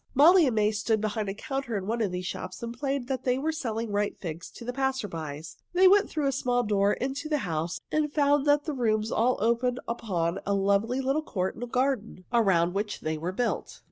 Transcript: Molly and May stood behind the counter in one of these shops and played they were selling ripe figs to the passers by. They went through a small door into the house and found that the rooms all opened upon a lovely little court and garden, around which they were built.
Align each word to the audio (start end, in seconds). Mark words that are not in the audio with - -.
Molly 0.15 0.47
and 0.47 0.55
May 0.55 0.71
stood 0.71 0.99
behind 0.99 1.27
the 1.27 1.35
counter 1.35 1.77
in 1.77 1.85
one 1.85 2.01
of 2.01 2.11
these 2.11 2.25
shops 2.25 2.63
and 2.63 2.75
played 2.75 3.05
they 3.07 3.37
were 3.37 3.51
selling 3.51 3.91
ripe 3.91 4.19
figs 4.19 4.49
to 4.49 4.65
the 4.65 4.73
passers 4.73 5.11
by. 5.11 5.43
They 5.73 5.87
went 5.87 6.09
through 6.09 6.25
a 6.25 6.31
small 6.31 6.63
door 6.63 6.93
into 6.93 7.29
the 7.29 7.37
house 7.37 7.81
and 7.91 8.11
found 8.11 8.47
that 8.47 8.63
the 8.65 8.73
rooms 8.73 9.11
all 9.11 9.37
opened 9.39 9.79
upon 9.87 10.39
a 10.43 10.55
lovely 10.55 11.01
little 11.01 11.21
court 11.21 11.53
and 11.53 11.71
garden, 11.71 12.25
around 12.33 12.73
which 12.73 13.01
they 13.01 13.15
were 13.19 13.31
built. 13.31 13.79